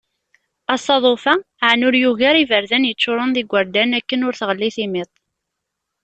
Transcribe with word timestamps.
Asaḍuf-a 0.73 1.33
aɛni 1.63 1.85
ur 1.87 1.95
yugi 2.01 2.25
ara 2.29 2.39
iberdan 2.43 2.87
yeččuren 2.89 3.31
d 3.35 3.37
igurdan 3.41 3.95
akken 3.99 4.25
ur 4.27 4.33
teɣli 4.39 4.69
timiṭ? 4.75 5.11